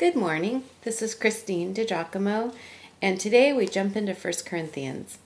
Good 0.00 0.16
morning. 0.16 0.64
This 0.80 1.02
is 1.02 1.14
Christine 1.14 1.74
DiGiacomo, 1.74 2.54
and 3.02 3.20
today 3.20 3.52
we 3.52 3.66
jump 3.66 3.96
into 3.96 4.14
1 4.14 4.32
Corinthians. 4.46 5.18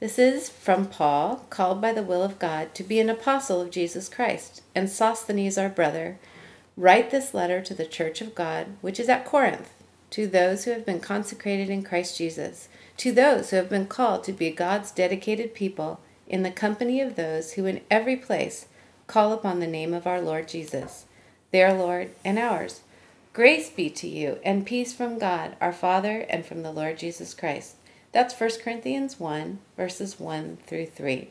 This 0.00 0.18
is 0.18 0.50
from 0.50 0.88
Paul, 0.88 1.46
called 1.48 1.80
by 1.80 1.92
the 1.92 2.02
will 2.02 2.24
of 2.24 2.40
God 2.40 2.74
to 2.74 2.82
be 2.82 2.98
an 2.98 3.08
apostle 3.08 3.60
of 3.60 3.70
Jesus 3.70 4.08
Christ, 4.08 4.62
and 4.74 4.90
Sosthenes, 4.90 5.56
our 5.56 5.68
brother. 5.68 6.18
Write 6.76 7.12
this 7.12 7.34
letter 7.34 7.60
to 7.60 7.72
the 7.72 7.86
church 7.86 8.20
of 8.20 8.34
God, 8.34 8.66
which 8.80 8.98
is 8.98 9.08
at 9.08 9.24
Corinth, 9.24 9.70
to 10.10 10.26
those 10.26 10.64
who 10.64 10.72
have 10.72 10.84
been 10.84 10.98
consecrated 10.98 11.70
in 11.70 11.84
Christ 11.84 12.18
Jesus, 12.18 12.68
to 12.96 13.12
those 13.12 13.50
who 13.50 13.56
have 13.58 13.70
been 13.70 13.86
called 13.86 14.24
to 14.24 14.32
be 14.32 14.50
God's 14.50 14.90
dedicated 14.90 15.54
people, 15.54 16.00
in 16.26 16.42
the 16.42 16.50
company 16.50 17.00
of 17.00 17.14
those 17.14 17.52
who 17.52 17.64
in 17.64 17.82
every 17.88 18.16
place 18.16 18.66
call 19.06 19.32
upon 19.32 19.60
the 19.60 19.68
name 19.68 19.94
of 19.94 20.04
our 20.04 20.20
Lord 20.20 20.48
Jesus, 20.48 21.04
their 21.52 21.72
Lord 21.72 22.10
and 22.24 22.40
ours. 22.40 22.80
Grace 23.32 23.70
be 23.70 23.88
to 23.88 24.08
you 24.08 24.40
and 24.42 24.66
peace 24.66 24.92
from 24.92 25.16
God 25.16 25.54
our 25.60 25.72
Father 25.72 26.26
and 26.28 26.44
from 26.44 26.64
the 26.64 26.72
Lord 26.72 26.98
Jesus 26.98 27.32
Christ. 27.32 27.76
That's 28.10 28.34
1 28.34 28.50
Corinthians 28.60 29.20
1, 29.20 29.60
verses 29.76 30.18
1 30.18 30.58
through 30.66 30.86
3. 30.86 31.28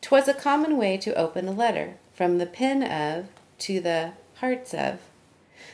'Twas 0.00 0.26
a 0.26 0.32
common 0.32 0.78
way 0.78 0.96
to 0.96 1.14
open 1.14 1.48
a 1.48 1.52
letter, 1.52 1.98
from 2.14 2.38
the 2.38 2.46
pen 2.46 2.82
of 2.82 3.26
to 3.58 3.78
the 3.78 4.12
hearts 4.36 4.72
of. 4.72 5.00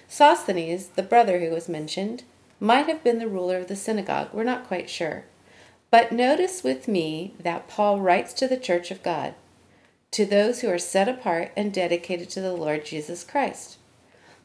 Sosthenes, 0.08 0.88
the 0.88 1.04
brother 1.04 1.38
who 1.38 1.50
was 1.50 1.68
mentioned, 1.68 2.24
might 2.58 2.88
have 2.88 3.04
been 3.04 3.20
the 3.20 3.28
ruler 3.28 3.58
of 3.58 3.68
the 3.68 3.76
synagogue, 3.76 4.30
we're 4.32 4.42
not 4.42 4.66
quite 4.66 4.90
sure. 4.90 5.22
But 5.92 6.10
notice 6.10 6.64
with 6.64 6.88
me 6.88 7.34
that 7.38 7.68
Paul 7.68 8.00
writes 8.00 8.32
to 8.34 8.48
the 8.48 8.56
church 8.56 8.90
of 8.90 9.04
God, 9.04 9.34
to 10.10 10.26
those 10.26 10.62
who 10.62 10.68
are 10.68 10.78
set 10.78 11.08
apart 11.08 11.52
and 11.56 11.72
dedicated 11.72 12.28
to 12.30 12.40
the 12.40 12.54
Lord 12.54 12.84
Jesus 12.84 13.22
Christ. 13.22 13.76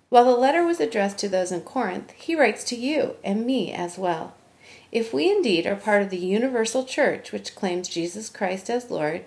While 0.10 0.26
the 0.26 0.32
letter 0.32 0.64
was 0.64 0.80
addressed 0.80 1.18
to 1.20 1.30
those 1.30 1.52
in 1.52 1.62
Corinth, 1.62 2.12
he 2.12 2.36
writes 2.36 2.64
to 2.66 2.76
you 2.76 3.18
and 3.24 3.46
me 3.46 3.74
as 3.74 3.98
well. 3.98 4.36
If 4.92 5.14
we 5.14 5.30
indeed 5.30 5.68
are 5.68 5.76
part 5.76 6.02
of 6.02 6.10
the 6.10 6.18
universal 6.18 6.86
church 6.86 7.32
which 7.32 7.56
claims 7.56 7.90
Jesus 7.90 8.30
Christ 8.30 8.70
as 8.70 8.90
Lord, 8.90 9.26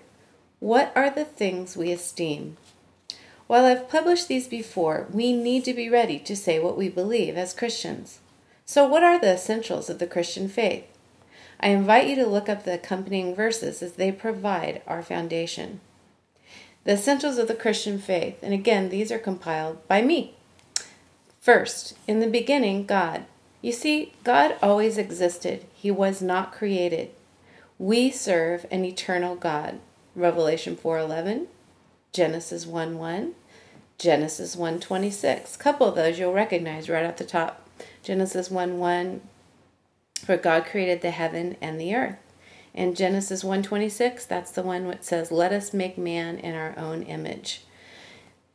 what 0.59 0.91
are 0.97 1.11
the 1.11 1.25
things 1.25 1.77
we 1.77 1.93
esteem? 1.93 2.57
While 3.47 3.67
I've 3.67 3.91
published 3.91 4.29
these 4.29 4.49
before, 4.49 5.07
we 5.13 5.33
need 5.33 5.65
to 5.65 5.75
be 5.75 5.91
ready 5.91 6.19
to 6.21 6.37
say 6.37 6.59
what 6.59 6.79
we 6.79 6.89
believe 6.89 7.37
as 7.37 7.53
Christians. 7.53 8.21
So, 8.65 8.87
what 8.87 9.03
are 9.03 9.19
the 9.19 9.35
essentials 9.35 9.91
of 9.91 9.99
the 9.99 10.07
Christian 10.07 10.49
faith? 10.49 10.85
I 11.59 11.69
invite 11.69 12.09
you 12.09 12.17
to 12.17 12.27
look 12.27 12.49
up 12.49 12.65
the 12.65 12.75
accompanying 12.75 13.35
verses 13.35 13.83
as 13.83 13.95
they 13.95 14.13
provide 14.13 14.81
our 14.87 15.03
foundation. 15.03 15.81
The 16.85 16.93
essentials 16.93 17.37
of 17.37 17.49
the 17.49 17.55
Christian 17.55 17.99
faith, 17.99 18.39
and 18.43 18.55
again, 18.55 18.89
these 18.89 19.13
are 19.13 19.19
compiled 19.19 19.87
by 19.89 20.01
me. 20.01 20.37
First, 21.41 21.95
in 22.07 22.21
the 22.21 22.27
beginning, 22.27 22.85
God. 22.85 23.25
You 23.63 23.73
see, 23.73 24.13
God 24.25 24.57
always 24.63 24.99
existed, 24.99 25.65
He 25.73 25.91
was 25.91 26.21
not 26.21 26.53
created. 26.53 27.11
We 27.79 28.11
serve 28.11 28.67
an 28.71 28.85
eternal 28.85 29.37
God. 29.37 29.81
Revelation 30.15 30.77
4:11, 30.77 31.47
Genesis 32.13 32.67
1:1, 32.67 33.33
Genesis 33.97 34.55
1:26. 34.55 35.55
A 35.55 35.59
couple 35.59 35.87
of 35.87 35.95
those 35.95 36.19
you'll 36.19 36.35
recognize 36.35 36.91
right 36.91 37.07
at 37.07 37.17
the 37.17 37.25
top. 37.25 37.67
Genesis 38.03 38.51
1:1 38.51 39.21
for 40.15 40.37
God 40.37 40.67
created 40.67 41.01
the 41.01 41.11
heaven 41.11 41.57
and 41.63 41.81
the 41.81 41.95
earth. 41.95 42.19
And 42.75 42.97
Genesis 42.97 43.43
1:26, 43.43 44.27
that's 44.27 44.51
the 44.51 44.63
one 44.63 44.87
which 44.87 45.03
says, 45.03 45.33
"Let 45.33 45.53
us 45.53 45.73
make 45.73 45.97
man 45.97 46.39
in 46.39 46.55
our 46.55 46.75
own 46.77 47.03
image." 47.05 47.63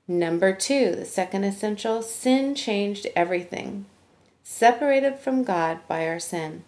Number 0.07 0.53
two, 0.53 0.95
the 0.95 1.05
second 1.05 1.43
essential 1.43 2.01
sin 2.01 2.53
changed 2.55 3.07
everything, 3.15 3.85
separated 4.43 5.17
from 5.17 5.43
God 5.43 5.79
by 5.87 6.07
our 6.07 6.19
sin. 6.19 6.63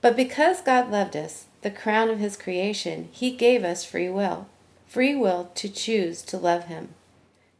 But 0.00 0.16
because 0.16 0.60
God 0.60 0.90
loved 0.90 1.16
us, 1.16 1.46
the 1.62 1.70
crown 1.70 2.10
of 2.10 2.18
His 2.18 2.36
creation, 2.36 3.08
He 3.12 3.30
gave 3.30 3.64
us 3.64 3.84
free 3.84 4.08
will 4.08 4.46
free 4.92 5.14
will 5.14 5.50
to 5.54 5.70
choose 5.70 6.20
to 6.20 6.36
love 6.36 6.64
Him, 6.64 6.90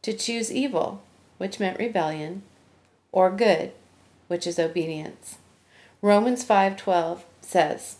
to 0.03 0.13
choose 0.13 0.51
evil, 0.51 1.01
which 1.39 1.59
meant 1.59 1.79
rebellion, 1.79 2.43
or 3.11 3.31
good, 3.31 3.71
which 4.27 4.45
is 4.45 4.59
obedience. 4.59 5.39
Romans 5.99 6.45
5:12 6.45 7.21
says, 7.41 7.95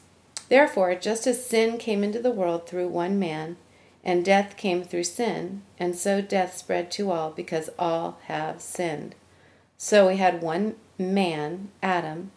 Therefore, 0.50 0.94
just 0.94 1.26
as 1.26 1.44
sin 1.44 1.80
came 1.80 2.04
into 2.04 2.20
the 2.20 2.30
world 2.30 2.68
through 2.68 2.90
one 2.90 3.18
man, 3.18 3.58
and 4.04 4.26
death 4.26 4.58
came 4.58 4.84
through 4.84 5.06
sin, 5.06 5.62
and 5.80 5.96
so 5.96 6.22
death 6.22 6.58
spread 6.58 6.92
to 6.92 7.12
all 7.12 7.32
because 7.32 7.70
all 7.80 8.20
have 8.26 8.62
sinned. 8.62 9.16
So 9.78 10.08
we 10.08 10.18
had 10.18 10.42
one 10.42 10.76
man, 10.98 11.70
Adam, 11.82 12.32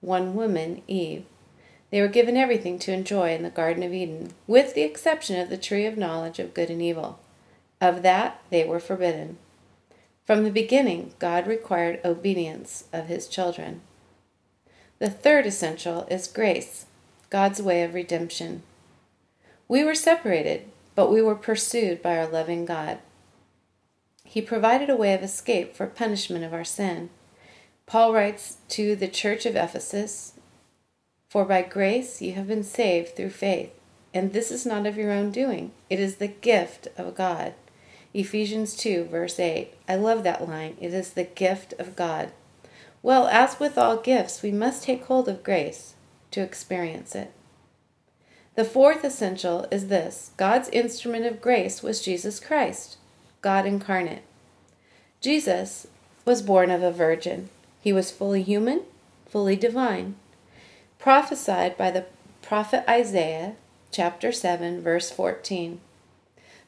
one 0.00 0.34
woman, 0.34 0.82
Eve. 0.86 1.24
They 1.90 2.00
were 2.00 2.08
given 2.08 2.36
everything 2.36 2.78
to 2.80 2.92
enjoy 2.92 3.34
in 3.34 3.42
the 3.42 3.50
Garden 3.50 3.82
of 3.82 3.92
Eden, 3.92 4.32
with 4.46 4.74
the 4.74 4.82
exception 4.82 5.38
of 5.38 5.48
the 5.48 5.56
tree 5.56 5.86
of 5.86 5.96
knowledge 5.96 6.38
of 6.38 6.54
good 6.54 6.70
and 6.70 6.82
evil. 6.82 7.20
Of 7.80 8.02
that 8.02 8.42
they 8.50 8.64
were 8.64 8.80
forbidden. 8.80 9.38
From 10.24 10.42
the 10.42 10.50
beginning, 10.50 11.12
God 11.18 11.46
required 11.46 12.00
obedience 12.04 12.84
of 12.92 13.06
his 13.06 13.28
children. 13.28 13.82
The 14.98 15.10
third 15.10 15.46
essential 15.46 16.06
is 16.10 16.26
grace, 16.26 16.86
God's 17.28 17.60
way 17.60 17.82
of 17.82 17.94
redemption. 17.94 18.62
We 19.68 19.84
were 19.84 19.94
separated, 19.94 20.64
but 20.94 21.10
we 21.10 21.20
were 21.20 21.34
pursued 21.34 22.02
by 22.02 22.16
our 22.18 22.26
loving 22.26 22.64
God. 22.64 22.98
He 24.24 24.40
provided 24.40 24.90
a 24.90 24.96
way 24.96 25.14
of 25.14 25.22
escape 25.22 25.74
for 25.74 25.86
punishment 25.86 26.44
of 26.44 26.52
our 26.52 26.64
sin. 26.64 27.10
Paul 27.86 28.12
writes 28.12 28.58
to 28.70 28.96
the 28.96 29.08
church 29.08 29.46
of 29.46 29.56
Ephesus 29.56 30.34
For 31.28 31.44
by 31.44 31.62
grace 31.62 32.22
you 32.22 32.32
have 32.32 32.48
been 32.48 32.64
saved 32.64 33.14
through 33.14 33.30
faith, 33.30 33.72
and 34.12 34.32
this 34.32 34.50
is 34.50 34.64
not 34.64 34.86
of 34.86 34.96
your 34.96 35.10
own 35.10 35.30
doing, 35.30 35.72
it 35.90 36.00
is 36.00 36.16
the 36.16 36.28
gift 36.28 36.88
of 36.96 37.14
God. 37.14 37.54
Ephesians 38.14 38.76
2, 38.76 39.06
verse 39.06 39.40
8. 39.40 39.74
I 39.88 39.96
love 39.96 40.22
that 40.22 40.48
line. 40.48 40.76
It 40.80 40.94
is 40.94 41.10
the 41.10 41.24
gift 41.24 41.74
of 41.80 41.96
God. 41.96 42.30
Well, 43.02 43.26
as 43.26 43.58
with 43.58 43.76
all 43.76 43.96
gifts, 43.96 44.40
we 44.40 44.52
must 44.52 44.84
take 44.84 45.04
hold 45.04 45.28
of 45.28 45.42
grace 45.42 45.94
to 46.30 46.40
experience 46.40 47.16
it. 47.16 47.32
The 48.54 48.64
fourth 48.64 49.04
essential 49.04 49.66
is 49.72 49.88
this 49.88 50.30
God's 50.36 50.68
instrument 50.68 51.26
of 51.26 51.40
grace 51.40 51.82
was 51.82 52.00
Jesus 52.02 52.38
Christ, 52.38 52.98
God 53.42 53.66
incarnate. 53.66 54.22
Jesus 55.20 55.88
was 56.24 56.40
born 56.40 56.70
of 56.70 56.82
a 56.82 56.92
virgin. 56.92 57.48
He 57.80 57.92
was 57.92 58.12
fully 58.12 58.42
human, 58.42 58.82
fully 59.26 59.56
divine. 59.56 60.14
Prophesied 60.98 61.76
by 61.76 61.90
the 61.90 62.06
prophet 62.42 62.84
Isaiah, 62.88 63.56
chapter 63.90 64.30
7, 64.30 64.80
verse 64.80 65.10
14. 65.10 65.80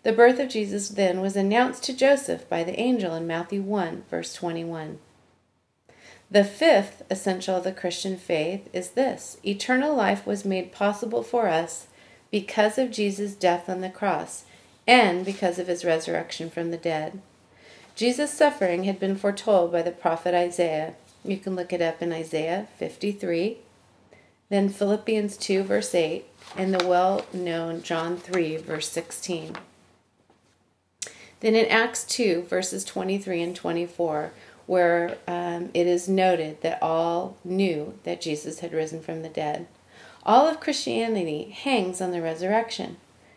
The 0.02 0.12
birth 0.12 0.38
of 0.41 0.48
Jesus 0.48 0.88
then 0.88 1.20
was 1.20 1.36
announced 1.36 1.84
to 1.84 1.96
Joseph 1.96 2.48
by 2.48 2.64
the 2.64 2.78
angel 2.78 3.14
in 3.14 3.26
Matthew 3.26 3.62
1, 3.62 4.04
verse 4.10 4.34
21. 4.34 4.98
The 6.31 6.44
fifth 6.44 7.03
essential 7.09 7.56
of 7.56 7.64
the 7.64 7.72
Christian 7.72 8.16
faith 8.16 8.69
is 8.72 8.91
this 8.91 9.38
eternal 9.44 9.94
life 9.94 10.26
was 10.26 10.44
made 10.44 10.72
possible 10.72 11.22
for 11.22 11.48
us 11.48 11.87
because 12.32 12.78
of 12.78 12.91
Jesus' 12.91 13.34
death 13.34 13.69
on 13.69 13.81
the 13.81 13.88
cross 13.88 14.44
and 14.87 15.25
because 15.25 15.59
of 15.59 15.69
his 15.69 15.84
resurrection 15.84 16.50
from 16.50 16.70
the 16.70 16.76
dead. 16.76 17.20
Jesus' 17.94 18.32
suffering 18.32 18.84
had 18.84 18.98
been 18.98 19.16
foretold 19.16 19.70
by 19.72 19.82
the 19.82 19.91
prophet 19.91 20.34
Isaiah. 20.34 20.94
You 21.25 21.37
can 21.37 21.54
look 21.54 21.72
it 21.72 21.81
up 21.81 22.03
in 22.03 22.12
Isaiah 22.12 22.69
53, 22.76 23.58
then 24.48 24.69
Philippians 24.69 25.37
2, 25.37 25.62
verse 25.62 25.94
8, 25.94 26.25
and 26.56 26.75
the 26.75 26.87
well 26.87 27.25
known 27.32 27.82
John 27.82 28.16
3, 28.16 28.58
verse 28.58 28.88
16. 28.88 29.56
Then 31.41 31.54
in 31.54 31.66
Acts 31.66 32.04
2, 32.04 32.43
verses 32.43 32.84
23 32.84 33.43
and 33.43 33.56
24, 33.56 34.32
where 34.66 35.19
um, 35.27 35.71
it 35.75 35.87
is 35.87 36.09
noted 36.09 36.60
that 36.62 36.82
all 36.82 37.37
knew 37.44 37.99
that 38.05 38.20
Jesus 38.20 38.61
had 38.61 38.73
risen 38.73 39.00
from 39.00 39.23
the 39.23 39.29
dead. 39.29 39.67
All 40.25 40.49
of 40.49 40.61
Christianity 40.61 41.50
hangs 41.50 42.00
on 42.00 42.11
the 42.11 42.20
resurrection. 42.20 42.96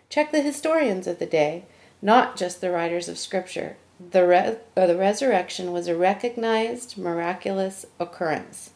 Check 0.09 0.31
the 0.31 0.41
historians 0.41 1.05
of 1.05 1.19
the 1.19 1.27
day, 1.27 1.65
not 2.01 2.35
just 2.35 2.61
the 2.61 2.71
writers 2.71 3.07
of 3.07 3.19
Scripture. 3.19 3.77
The, 3.99 4.25
re- 4.25 4.57
the 4.73 4.97
resurrection 4.97 5.71
was 5.71 5.87
a 5.87 5.95
recognized 5.95 6.97
miraculous 6.97 7.85
occurrence. 7.99 8.71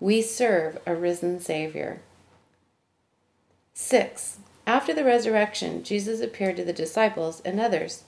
We 0.00 0.22
serve 0.22 0.78
a 0.86 0.94
risen 0.94 1.40
Savior. 1.40 2.00
6. 3.74 4.38
After 4.66 4.94
the 4.94 5.04
resurrection, 5.04 5.82
Jesus 5.82 6.20
appeared 6.20 6.56
to 6.56 6.64
the 6.64 6.72
disciples 6.72 7.42
and 7.44 7.60
others. 7.60 8.04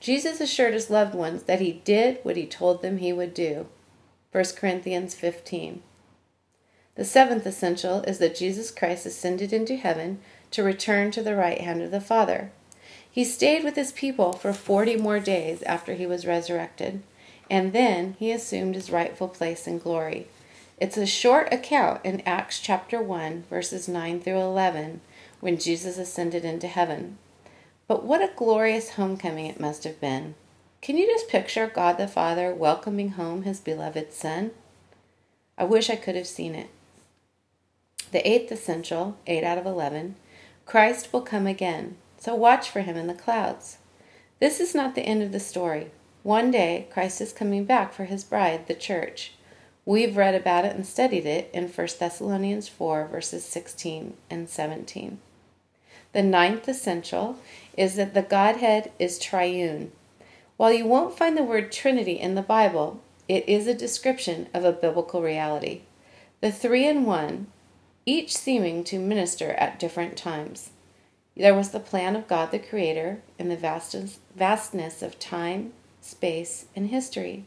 Jesus 0.00 0.40
assured 0.40 0.72
his 0.72 0.88
loved 0.88 1.14
ones 1.14 1.42
that 1.42 1.60
he 1.60 1.72
did 1.84 2.18
what 2.22 2.36
he 2.36 2.46
told 2.46 2.80
them 2.80 2.98
he 2.98 3.12
would 3.12 3.34
do. 3.34 3.66
1 4.32 4.44
Corinthians 4.56 5.14
15. 5.14 5.82
The 6.94 7.04
seventh 7.04 7.46
essential 7.46 8.00
is 8.02 8.18
that 8.18 8.34
Jesus 8.34 8.70
Christ 8.70 9.04
ascended 9.06 9.52
into 9.52 9.76
heaven 9.76 10.20
to 10.52 10.62
return 10.62 11.10
to 11.12 11.22
the 11.22 11.36
right 11.36 11.60
hand 11.60 11.82
of 11.82 11.90
the 11.90 12.00
Father. 12.00 12.50
He 13.10 13.24
stayed 13.24 13.62
with 13.62 13.76
his 13.76 13.92
people 13.92 14.32
for 14.32 14.52
40 14.52 14.96
more 14.96 15.20
days 15.20 15.62
after 15.64 15.94
he 15.94 16.06
was 16.06 16.26
resurrected, 16.26 17.02
and 17.50 17.72
then 17.72 18.16
he 18.18 18.32
assumed 18.32 18.76
his 18.76 18.90
rightful 18.90 19.28
place 19.28 19.66
in 19.66 19.78
glory. 19.78 20.28
It's 20.80 20.96
a 20.96 21.06
short 21.06 21.52
account 21.52 22.00
in 22.04 22.22
Acts 22.22 22.58
chapter 22.58 23.02
1, 23.02 23.44
verses 23.50 23.88
9 23.88 24.20
through 24.20 24.40
11, 24.40 25.00
when 25.40 25.58
Jesus 25.58 25.98
ascended 25.98 26.44
into 26.44 26.68
heaven. 26.68 27.18
But 27.90 28.04
what 28.04 28.22
a 28.22 28.30
glorious 28.36 28.90
homecoming 28.90 29.46
it 29.46 29.58
must 29.58 29.82
have 29.82 30.00
been. 30.00 30.36
Can 30.80 30.96
you 30.96 31.08
just 31.08 31.28
picture 31.28 31.66
God 31.66 31.98
the 31.98 32.06
Father 32.06 32.54
welcoming 32.54 33.10
home 33.10 33.42
his 33.42 33.58
beloved 33.58 34.12
Son? 34.12 34.52
I 35.58 35.64
wish 35.64 35.90
I 35.90 35.96
could 35.96 36.14
have 36.14 36.28
seen 36.28 36.54
it. 36.54 36.70
The 38.12 38.24
eighth 38.24 38.52
essential, 38.52 39.16
8 39.26 39.42
out 39.42 39.58
of 39.58 39.66
11, 39.66 40.14
Christ 40.66 41.12
will 41.12 41.22
come 41.22 41.48
again, 41.48 41.96
so 42.16 42.32
watch 42.36 42.70
for 42.70 42.82
him 42.82 42.96
in 42.96 43.08
the 43.08 43.12
clouds. 43.12 43.78
This 44.38 44.60
is 44.60 44.72
not 44.72 44.94
the 44.94 45.02
end 45.02 45.24
of 45.24 45.32
the 45.32 45.40
story. 45.40 45.90
One 46.22 46.52
day, 46.52 46.86
Christ 46.92 47.20
is 47.20 47.32
coming 47.32 47.64
back 47.64 47.92
for 47.92 48.04
his 48.04 48.22
bride, 48.22 48.68
the 48.68 48.74
church. 48.74 49.32
We've 49.84 50.16
read 50.16 50.36
about 50.36 50.64
it 50.64 50.76
and 50.76 50.86
studied 50.86 51.26
it 51.26 51.50
in 51.52 51.66
1 51.66 51.88
Thessalonians 51.98 52.68
4, 52.68 53.08
verses 53.08 53.44
16 53.44 54.14
and 54.30 54.48
17. 54.48 55.18
The 56.12 56.22
ninth 56.22 56.68
essential 56.68 57.38
is 57.76 57.94
that 57.96 58.14
the 58.14 58.22
Godhead 58.22 58.90
is 58.98 59.18
triune. 59.18 59.92
While 60.56 60.72
you 60.72 60.84
won't 60.84 61.16
find 61.16 61.36
the 61.36 61.44
word 61.44 61.70
Trinity 61.70 62.18
in 62.18 62.34
the 62.34 62.42
Bible, 62.42 63.00
it 63.28 63.48
is 63.48 63.66
a 63.66 63.74
description 63.74 64.48
of 64.52 64.64
a 64.64 64.72
biblical 64.72 65.22
reality. 65.22 65.82
The 66.40 66.50
three 66.50 66.86
in 66.86 67.04
one, 67.04 67.46
each 68.04 68.36
seeming 68.36 68.82
to 68.84 68.98
minister 68.98 69.52
at 69.52 69.78
different 69.78 70.16
times. 70.16 70.70
There 71.36 71.54
was 71.54 71.70
the 71.70 71.80
plan 71.80 72.16
of 72.16 72.26
God 72.26 72.50
the 72.50 72.58
Creator 72.58 73.22
in 73.38 73.48
the 73.48 73.56
vastness 73.56 75.02
of 75.02 75.18
time, 75.20 75.72
space, 76.00 76.66
and 76.74 76.88
history. 76.88 77.44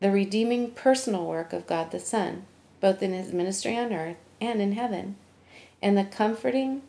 The 0.00 0.10
redeeming 0.10 0.72
personal 0.72 1.24
work 1.26 1.52
of 1.52 1.66
God 1.66 1.90
the 1.90 2.00
Son, 2.00 2.44
both 2.80 3.02
in 3.02 3.12
his 3.12 3.32
ministry 3.32 3.78
on 3.78 3.92
earth 3.92 4.18
and 4.40 4.60
in 4.60 4.72
heaven. 4.72 5.16
And 5.80 5.96
the 5.96 6.04
comforting, 6.04 6.82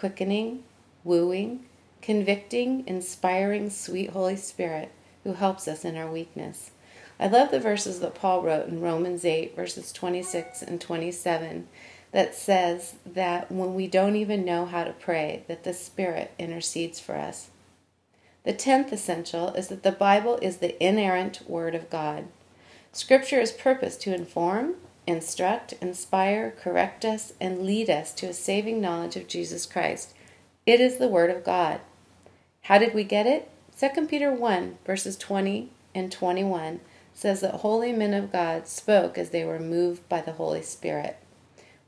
quickening, 0.00 0.64
wooing, 1.04 1.66
convicting, 2.00 2.82
inspiring, 2.86 3.68
sweet 3.68 4.10
Holy 4.10 4.36
Spirit 4.36 4.90
who 5.24 5.34
helps 5.34 5.68
us 5.68 5.84
in 5.84 5.94
our 5.94 6.10
weakness. 6.10 6.70
I 7.18 7.26
love 7.26 7.50
the 7.50 7.60
verses 7.60 8.00
that 8.00 8.14
Paul 8.14 8.42
wrote 8.42 8.66
in 8.66 8.80
Romans 8.80 9.26
8, 9.26 9.54
verses 9.54 9.92
26 9.92 10.62
and 10.62 10.80
27, 10.80 11.68
that 12.12 12.34
says 12.34 12.94
that 13.04 13.52
when 13.52 13.74
we 13.74 13.86
don't 13.86 14.16
even 14.16 14.42
know 14.42 14.64
how 14.64 14.84
to 14.84 14.92
pray, 14.94 15.44
that 15.46 15.64
the 15.64 15.74
Spirit 15.74 16.32
intercedes 16.38 16.98
for 16.98 17.16
us. 17.16 17.50
The 18.44 18.54
tenth 18.54 18.90
essential 18.94 19.52
is 19.52 19.68
that 19.68 19.82
the 19.82 19.92
Bible 19.92 20.38
is 20.40 20.56
the 20.56 20.82
inerrant 20.82 21.42
Word 21.46 21.74
of 21.74 21.90
God. 21.90 22.28
Scripture 22.90 23.38
is 23.38 23.52
purposed 23.52 24.00
to 24.00 24.14
inform, 24.14 24.76
instruct, 25.10 25.74
inspire, 25.80 26.50
correct 26.52 27.04
us, 27.04 27.32
and 27.40 27.62
lead 27.62 27.90
us 27.90 28.12
to 28.14 28.26
a 28.26 28.32
saving 28.32 28.80
knowledge 28.80 29.16
of 29.16 29.28
Jesus 29.28 29.66
Christ. 29.66 30.14
It 30.66 30.80
is 30.80 30.98
the 30.98 31.08
Word 31.08 31.30
of 31.30 31.44
God. 31.44 31.80
How 32.62 32.78
did 32.78 32.94
we 32.94 33.04
get 33.04 33.26
it? 33.26 33.50
2 33.78 34.06
Peter 34.06 34.32
1, 34.32 34.78
verses 34.86 35.16
20 35.16 35.70
and 35.94 36.12
21 36.12 36.80
says 37.12 37.40
that 37.40 37.56
holy 37.56 37.92
men 37.92 38.14
of 38.14 38.32
God 38.32 38.66
spoke 38.66 39.18
as 39.18 39.30
they 39.30 39.44
were 39.44 39.58
moved 39.58 40.08
by 40.08 40.20
the 40.20 40.32
Holy 40.32 40.62
Spirit. 40.62 41.16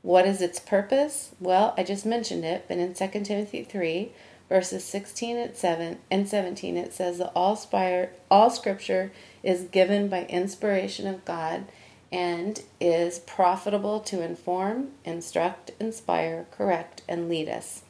What 0.01 0.25
is 0.27 0.41
its 0.41 0.59
purpose? 0.59 1.31
Well, 1.39 1.73
I 1.77 1.83
just 1.83 2.05
mentioned 2.05 2.43
it, 2.43 2.65
but 2.67 2.77
in 2.77 2.93
2 2.93 3.07
Timothy 3.23 3.63
3, 3.63 4.11
verses 4.49 4.83
16 4.83 5.37
and 5.37 5.55
7 5.55 5.99
and 6.11 6.27
17, 6.27 6.77
it 6.77 6.93
says 6.93 7.19
that 7.19 7.31
all, 7.33 7.55
spire, 7.55 8.11
all 8.29 8.49
scripture 8.49 9.11
is 9.43 9.63
given 9.63 10.09
by 10.09 10.25
inspiration 10.25 11.07
of 11.07 11.23
God 11.25 11.65
and 12.13 12.61
is 12.79 13.17
profitable 13.19 13.99
to 13.99 14.21
inform, 14.21 14.89
instruct, 15.03 15.71
inspire, 15.79 16.45
correct, 16.51 17.01
and 17.09 17.27
lead 17.27 17.49
us. 17.49 17.81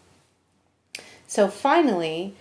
So 1.27 1.49
finally, 1.49 2.33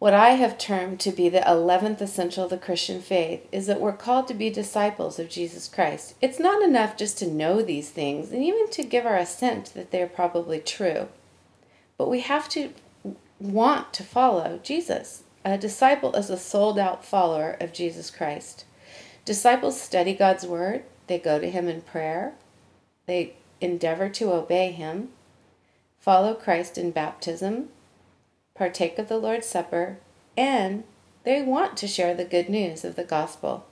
what 0.00 0.12
I 0.12 0.30
have 0.30 0.58
termed 0.58 0.98
to 1.00 1.12
be 1.12 1.28
the 1.28 1.40
11th 1.40 2.00
essential 2.00 2.44
of 2.44 2.50
the 2.50 2.58
Christian 2.58 3.00
faith 3.00 3.46
is 3.52 3.66
that 3.66 3.80
we're 3.80 3.92
called 3.92 4.26
to 4.28 4.34
be 4.34 4.50
disciples 4.50 5.20
of 5.20 5.28
Jesus 5.28 5.68
Christ. 5.68 6.14
It's 6.20 6.40
not 6.40 6.62
enough 6.62 6.96
just 6.96 7.16
to 7.18 7.30
know 7.30 7.62
these 7.62 7.90
things 7.90 8.32
and 8.32 8.42
even 8.42 8.68
to 8.70 8.82
give 8.82 9.06
our 9.06 9.16
assent 9.16 9.74
that 9.74 9.92
they're 9.92 10.08
probably 10.08 10.58
true, 10.58 11.08
but 11.96 12.10
we 12.10 12.20
have 12.20 12.48
to 12.50 12.72
want 13.38 13.92
to 13.94 14.02
follow 14.02 14.58
Jesus. 14.64 15.22
A 15.44 15.56
disciple 15.56 16.14
is 16.14 16.28
a 16.28 16.36
sold 16.36 16.76
out 16.76 17.04
follower 17.04 17.56
of 17.60 17.72
Jesus 17.72 18.10
Christ. 18.10 18.64
Disciples 19.28 19.78
study 19.78 20.14
God's 20.14 20.46
word, 20.46 20.84
they 21.06 21.18
go 21.18 21.38
to 21.38 21.50
Him 21.50 21.68
in 21.68 21.82
prayer, 21.82 22.32
they 23.04 23.34
endeavor 23.60 24.08
to 24.08 24.32
obey 24.32 24.72
Him, 24.72 25.10
follow 26.00 26.32
Christ 26.32 26.78
in 26.78 26.92
baptism, 26.92 27.68
partake 28.54 28.98
of 28.98 29.08
the 29.08 29.18
Lord's 29.18 29.46
Supper, 29.46 29.98
and 30.34 30.84
they 31.24 31.42
want 31.42 31.76
to 31.76 31.86
share 31.86 32.14
the 32.14 32.24
good 32.24 32.48
news 32.48 32.86
of 32.86 32.96
the 32.96 33.04
gospel. 33.04 33.66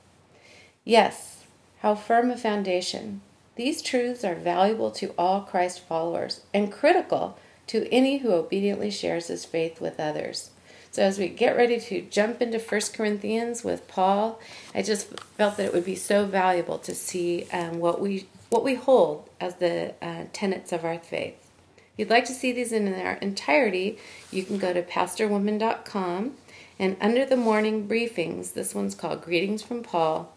Yes, 0.85 1.47
how 1.79 1.95
firm 1.95 2.31
a 2.31 2.37
foundation. 2.37 3.23
These 3.55 3.81
truths 3.81 4.25
are 4.25 4.35
valuable 4.35 4.91
to 4.91 5.15
all 5.17 5.41
Christ 5.41 5.81
followers 5.81 6.43
and 6.53 6.71
critical 6.71 7.39
to 7.69 7.91
any 7.91 8.19
who 8.19 8.33
obediently 8.33 8.91
shares 8.91 9.29
his 9.29 9.47
faith 9.47 9.81
with 9.81 9.99
others. 9.99 10.51
So 10.97 11.03
as 11.03 11.19
we 11.19 11.29
get 11.29 11.59
ready 11.59 11.79
to 11.79 12.01
jump 12.01 12.41
into 12.41 12.59
1 12.59 12.81
Corinthians 12.95 13.63
with 13.63 13.87
Paul, 13.87 14.41
I 14.75 14.81
just 14.81 15.09
felt 15.37 15.59
that 15.59 15.67
it 15.67 15.75
would 15.75 15.85
be 15.85 15.95
so 15.95 16.25
valuable 16.25 16.79
to 16.79 16.95
see 16.95 17.47
um, 17.53 17.81
what 17.81 18.01
we 18.01 18.29
what 18.49 18.65
we 18.65 18.77
hold 18.77 19.29
as 19.39 19.57
the 19.57 19.93
uh, 20.01 20.25
tenets 20.33 20.73
of 20.73 20.87
our 20.87 20.99
faith. 20.99 21.35
If 21.77 21.99
you'd 21.99 22.09
like 22.09 22.25
to 22.25 22.33
see 22.33 22.51
these 22.51 22.73
in 22.73 22.87
their 22.87 23.17
entirety, 23.17 23.99
you 24.31 24.43
can 24.43 24.57
go 24.57 24.73
to 24.73 24.81
pastorwoman.com 24.81 26.33
and 26.79 26.97
under 26.99 27.27
the 27.27 27.37
morning 27.37 27.87
briefings, 27.87 28.55
this 28.55 28.75
one's 28.75 28.95
called 28.95 29.21
Greetings 29.21 29.63
from 29.63 29.83
Paul 29.83 30.35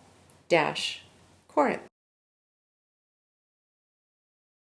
dash 0.50 1.03
Corinth. 1.47 1.88